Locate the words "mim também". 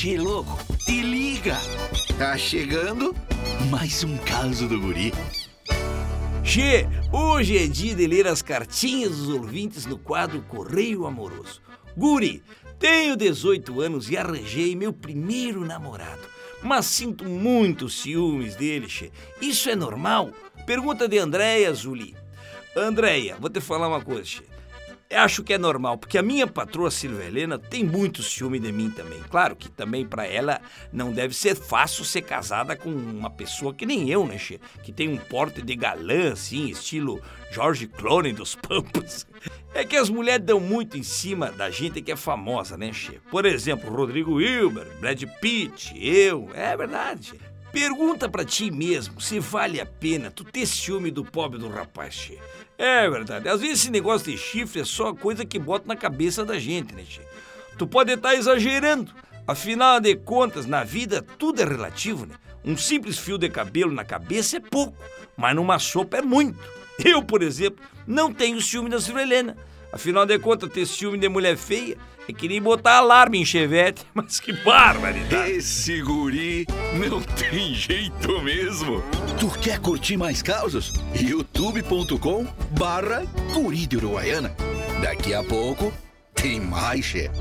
28.70-29.18